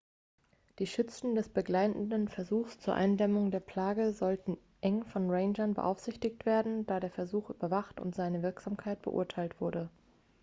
die 0.79 0.87
schützen 0.87 1.35
des 1.35 1.49
begleitenden 1.49 2.27
versuchs 2.27 2.79
zur 2.79 2.95
eindämmung 2.95 3.51
der 3.51 3.59
plage 3.59 4.13
sollten 4.13 4.57
eng 4.81 5.05
von 5.05 5.29
rangern 5.29 5.75
beaufsichtigt 5.75 6.47
werden 6.47 6.87
da 6.87 6.99
der 6.99 7.11
versuch 7.11 7.51
überwacht 7.51 7.99
und 7.99 8.15
seine 8.15 8.41
wirksamkeit 8.41 9.03
beurteilt 9.03 9.61
wurde 9.61 9.91